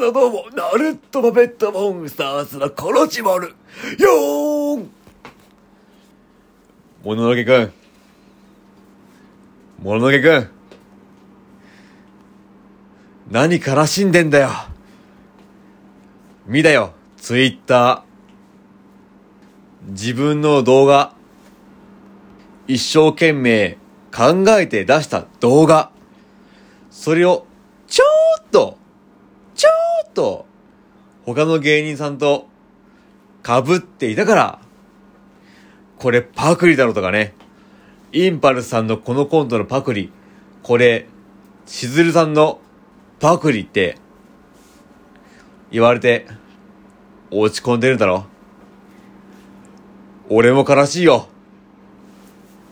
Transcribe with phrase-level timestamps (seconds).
[0.00, 4.90] だどうも、ナルトパペットモンスターズのコロチマル、よーん
[7.04, 7.72] もののけくん。
[9.82, 10.48] もののけくん。
[13.30, 14.48] 何悲しんでんだよ。
[16.46, 19.90] 見だよ、ツイッター。
[19.90, 21.12] 自分の動画。
[22.66, 23.76] 一生懸命
[24.14, 25.90] 考えて出した動画。
[26.90, 27.44] それを、
[27.86, 28.79] ちょーっと、
[30.08, 30.46] っと、
[31.24, 32.48] 他の芸人さんと
[33.44, 34.58] 被っていたから、
[35.98, 37.34] これパクリだろとかね。
[38.12, 40.10] インパルスさんのこのコントのパクリ。
[40.62, 41.06] これ、
[41.66, 42.60] しずるさんの
[43.20, 43.98] パクリって、
[45.70, 46.26] 言われて、
[47.30, 48.26] 落ち込んでるんだろ。
[50.28, 51.28] 俺も悲しいよ。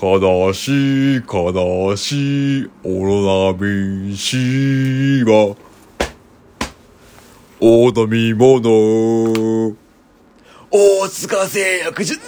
[0.00, 5.54] 悲しい、悲しい、オロナミン C は、
[7.64, 9.76] お飲み物。
[10.68, 12.22] 大塚製薬じゃな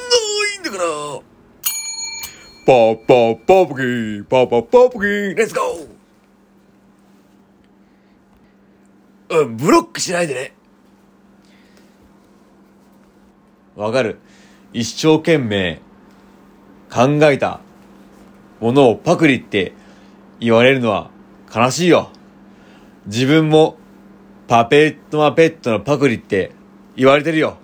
[0.57, 0.85] いんだから。
[2.65, 10.55] パッパッパップキー、パッパッパップキー、レッツゴーうん、ブロックしないでね。
[13.75, 14.21] わかる。
[14.73, 15.81] 一生懸命
[16.93, 17.59] 考えた
[18.61, 19.73] ものをパクリって
[20.39, 21.11] 言われるのは
[21.53, 22.11] 悲しいよ。
[23.07, 23.79] 自分も
[24.47, 26.53] パペットマペットのパクリって
[26.97, 27.57] 言われてるよ。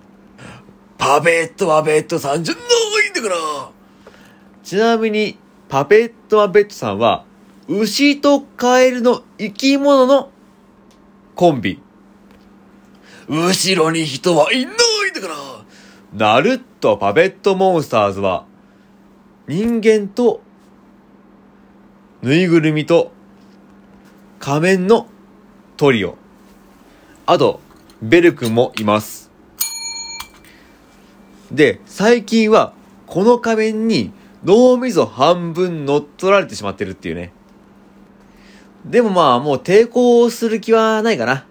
[0.97, 2.61] パペットマペットさんじゃな
[3.07, 3.71] いんだから。
[4.63, 5.37] ちなみに、
[5.69, 7.25] パペットマペットさんは、
[7.67, 10.31] 牛とカエルの生き物の
[11.35, 11.81] コンビ。
[13.29, 14.75] 後ろに人はいない
[15.11, 15.35] んだから。
[16.13, 18.45] ナルットパペットモンスターズは、
[19.47, 20.41] 人間と、
[22.21, 23.11] ぬいぐるみと、
[24.39, 25.07] 仮面の
[25.77, 26.20] トリオ。
[27.25, 27.59] あと、
[28.01, 29.29] ベル君もいます。
[31.51, 32.73] で、最近は、
[33.07, 34.11] この仮面に
[34.43, 37.31] 脳みそ半分乗っ取られてしまってるっていうね。
[38.85, 41.45] でもまあ、もう抵抗する気はないかな。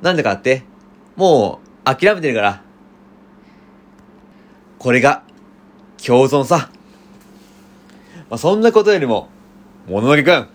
[0.00, 0.62] なんでかって、
[1.16, 2.62] もう諦めてるから。
[4.78, 5.22] これが、
[6.02, 6.70] 共存さ。
[8.30, 9.28] まあ、そんなことよりも、
[9.86, 10.48] もののけくん。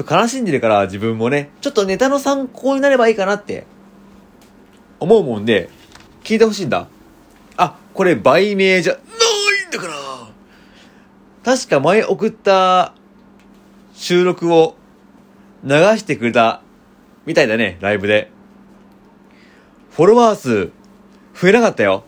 [0.00, 3.66] ちょっと悲しんでるから自分もね、ちょっとネタの参考になればいいかなって、
[4.98, 5.68] 思うもんで、
[6.24, 6.88] 聞いてほしいんだ。
[7.58, 9.02] あ、これ売名じゃ、ない
[9.68, 9.94] んだから
[11.44, 12.94] 確か前送った
[13.92, 14.74] 収録を
[15.64, 16.62] 流してくれた
[17.26, 18.30] みたいだね、ライブで。
[19.90, 20.72] フォロワー数
[21.38, 22.04] 増えなかったよ。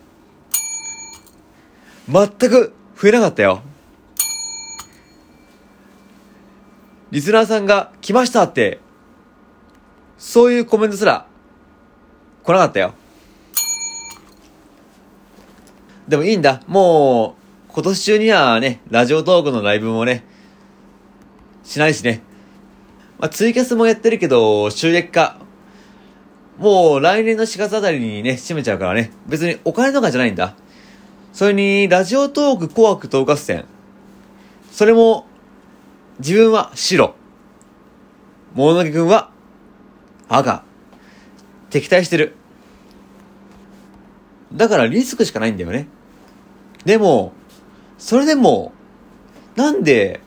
[2.09, 3.61] 全く増えなかったよ。
[7.13, 8.79] リスナーさんが来ましたって、
[10.17, 11.27] そういうコメントすら
[12.41, 12.95] 来なかったよ。
[16.07, 16.63] でもいいんだ。
[16.65, 17.35] も
[17.69, 20.25] う、今年中にはね、ラジオトークのライブもね、
[21.63, 22.23] しないしね。
[23.19, 25.37] まあ、ツイキャスもやってるけど、収益化。
[26.57, 29.11] もう来年の4月あたりにね、閉めちゃうからね。
[29.27, 30.55] 別にお金とかじゃないんだ。
[31.31, 33.65] それに、ラジオトーク紅白統合戦。
[34.71, 35.27] それも、
[36.19, 37.15] 自分は白。
[38.53, 39.31] もののけくんは
[40.29, 40.63] 赤。
[41.69, 42.35] 敵対してる。
[44.53, 45.87] だからリスクしかないんだよね。
[46.85, 47.33] でも、
[47.97, 48.73] それでも、
[49.55, 50.19] なんで、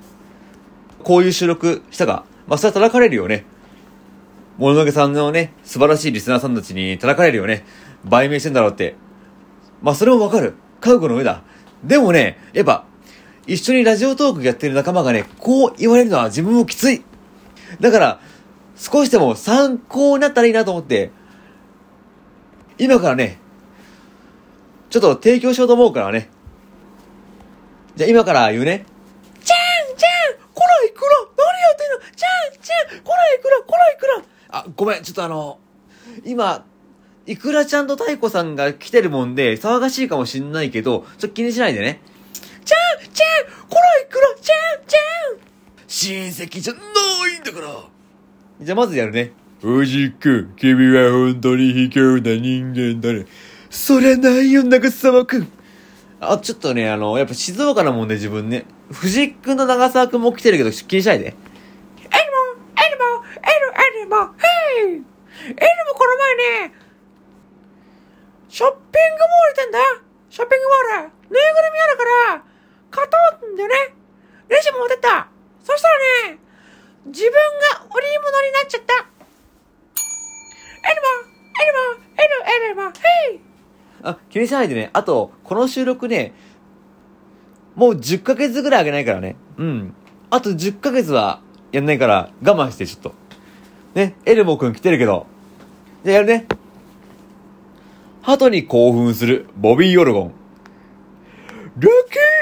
[1.04, 2.24] こういう収録したか。
[2.46, 3.44] まあ、それは叩かれるよね。
[4.58, 7.64] もののけさんのね、素晴らしいリスナーさんたちに叩かれるよね。
[8.04, 8.96] 売名してんだろうって。
[9.82, 10.54] まあ、それもわかる。
[10.80, 11.42] 覚悟の上だ。
[11.84, 12.86] でもね、やっぱ、
[13.46, 17.04] 一緒にラジオトークやってる仲間がね、こう言われるのは自分もきつい。
[17.80, 18.20] だから、
[18.76, 21.10] 少しでも参考になったらいいなと思って、
[22.78, 23.38] 今からね、
[24.90, 26.28] ちょっと提供しようと思うからね。
[27.94, 28.84] じゃあ今から言うね。
[29.42, 31.10] じゃんじゃんこらいくら？
[31.36, 32.16] 何やってんの？
[32.16, 33.56] じゃんじゃんこらいくら？
[33.66, 34.22] こらいくら？
[34.48, 35.58] あ、ごめん、ちょっとあの、
[36.24, 36.64] 今、
[37.26, 42.00] いくらちゃんと太鼓さんが来てるもんで、騒がしいかもしんないけど、ちょっと気にしないでね。
[43.16, 43.80] じゃんこら?
[44.02, 44.54] いくらじゃ
[44.84, 45.40] んじゃん
[45.88, 47.84] 親戚じゃないんだから
[48.60, 49.32] じゃあまずやるね。
[49.60, 53.26] 藤君、君は本当に卑怯な人間だね。
[53.70, 55.48] そりゃないよ、長澤くん。
[56.20, 58.64] あ、ちょっとね、あの、やっぱ静岡なもんで自分ね。
[58.92, 61.26] 藤井くんと長澤くんも来てるけど気にしないで。
[61.26, 61.38] エルモ、
[62.80, 63.68] エルモ、エル、
[63.98, 65.04] エルモ、ヘイエルモ
[65.94, 66.74] この前ね、
[68.48, 69.78] ショッピングモール行ったんだ
[70.30, 71.40] ショッピングモールぬいぐる
[71.74, 72.04] みあるか
[72.36, 72.44] ら、
[72.96, 73.74] 勝とうんでね、
[74.48, 75.28] レジ持ってった。
[75.62, 76.38] そしたらね、
[77.06, 78.94] 自分が織物になっちゃった。
[80.88, 81.08] エルマ
[81.62, 82.26] エルマエ
[82.62, 83.40] ルエルマヘイ
[84.02, 84.90] あ、気にしないでね。
[84.94, 86.32] あと、この収録ね、
[87.74, 89.36] もう10ヶ月ぐらいあげないからね。
[89.58, 89.94] うん。
[90.30, 91.40] あと10ヶ月は
[91.72, 93.14] やんないから我慢してちょっと。
[93.94, 95.26] ね、エルモくん来てるけど。
[96.04, 96.46] じゃあやるね。
[98.22, 100.32] 鳩に興奮するボビー・ヨルゴン。
[101.76, 102.35] ルキー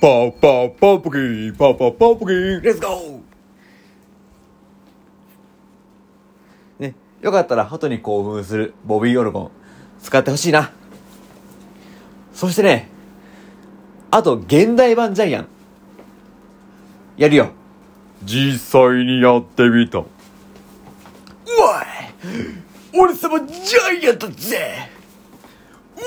[0.00, 9.50] パーパーパーポキーパーパーパーポキーレッツゴーね、よかったら鳩に興奮するボビーオロゴン
[10.02, 10.72] 使ってほしいな。
[12.32, 12.88] そしてね、
[14.10, 15.48] あと現代版ジャイアン。
[17.18, 17.50] やるよ。
[18.24, 19.98] 実際にやってみた。
[19.98, 20.02] う
[21.60, 21.86] わい
[22.98, 24.90] 俺様ジャイアンだぜ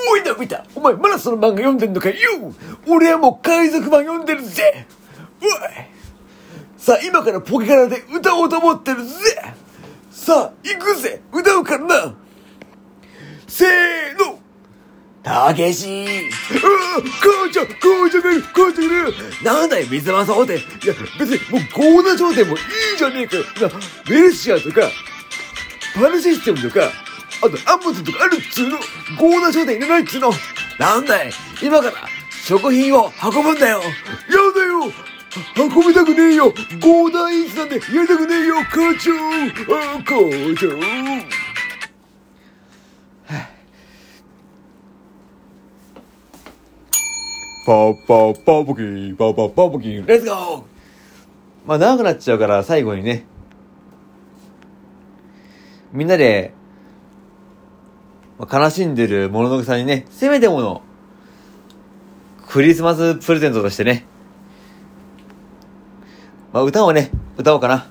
[0.10, 0.66] おいな見た。
[0.76, 2.10] お前まだその漫画読んでんのか？
[2.10, 2.16] よ
[2.88, 4.86] 俺はもう海賊版読んでるぜ！
[5.42, 5.50] おい！
[6.78, 9.14] さあ今からポケカラで歌おうと思ってるぜ！
[10.12, 11.22] さあ行くぜ！
[11.32, 12.16] 歌うからな！
[13.48, 13.70] せー
[14.18, 14.40] の！
[15.24, 16.06] たけし！
[16.54, 16.68] あ
[16.98, 19.14] あ母ちゃん母ちゃんがいる母ちゃんがいる！
[19.44, 20.56] なんだよ水間さんって。
[20.56, 20.62] いや
[21.18, 23.44] 別にもうゴーナ商店もいいじゃねえかよ。
[23.62, 23.70] な
[24.10, 24.82] ベルシアとか
[25.96, 26.92] パルシステムとか
[27.42, 28.78] あとアンモズとかあるっつうの
[29.20, 30.32] 剛田商店いらないっつうの。
[30.80, 31.32] なんだい
[31.62, 31.94] 今から
[32.46, 33.80] 食品を運ぶんだよ。
[33.80, 33.84] や
[34.56, 34.92] だよ。
[35.58, 36.54] 運びたくねえよ。
[36.82, 38.56] 剛田イーツなんでやりたくねえよ。
[38.64, 39.54] 母ちゃんあ
[40.04, 41.44] 母ちゃん
[47.66, 50.64] パーパーパーポキー、パーパーパーポキー、レッツゴー
[51.66, 53.26] まあ長くなっちゃうから最後にね、
[55.94, 56.54] みんなで、
[58.44, 60.82] まあ、悲しんでるモノノグさんにね、せめてもの、
[62.48, 64.06] クリスマスプレゼントとしてね、
[66.52, 67.88] まあ歌をね、歌おうかな。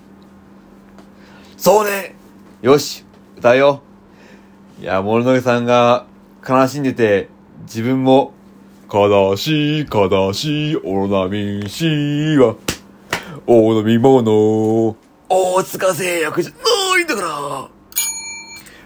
[1.57, 2.15] そうね。
[2.61, 3.05] よし
[3.39, 3.83] 歌うよ。
[4.79, 6.05] いや、モノノグさんが
[6.47, 7.31] 悲しんでて、
[7.63, 8.35] 自分も
[8.93, 12.57] 悲しい悲しいオロナミン C は
[13.47, 14.97] お飲み物
[15.31, 17.82] 大塚製薬じゃないんだから。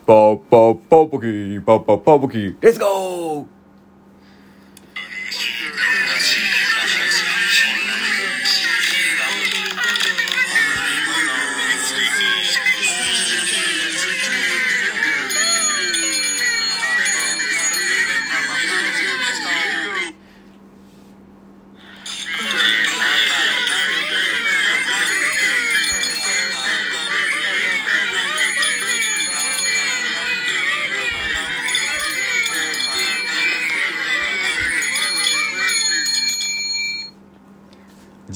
[0.06, 2.56] パッパッパッポキ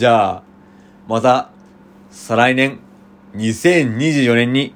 [0.01, 0.43] じゃあ、
[1.07, 1.51] また、
[2.11, 2.79] 再来年、
[3.37, 4.75] 2024年に、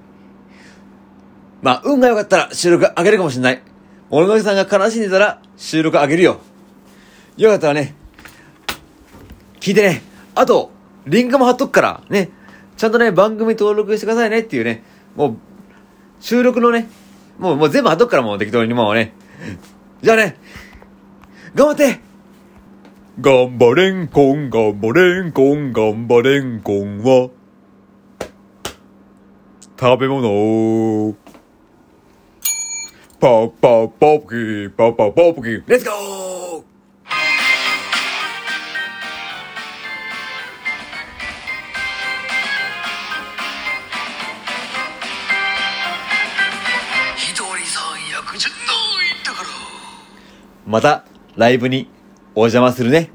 [1.62, 3.62] まあ、運が良かったら収録あげるかもしれない。
[4.10, 6.40] 俺のさんが悲しんでたら収録あげるよ。
[7.38, 7.94] よかったらね、
[9.60, 10.02] 聞いてね。
[10.34, 10.70] あと、
[11.06, 12.28] リンクも貼っとくから、ね。
[12.76, 14.84] ちゃんとね、番組登録してくださいねっていうね。
[15.16, 15.36] もう、
[16.20, 16.90] 収録のね、
[17.38, 19.14] もう、もう全部貼っとくからもう適当にもうね。
[20.02, 20.36] じゃあね、
[21.54, 22.13] 頑張って
[23.20, 27.30] 頑張れんこん、頑張れんこん、頑張れんこんは、
[29.78, 31.14] 食べ物。
[33.20, 36.64] パッパッパッポキー、パッパッパッポキー、レッツゴー
[50.66, 51.04] また、
[51.36, 51.93] ライブに
[52.36, 53.10] お邪魔するね。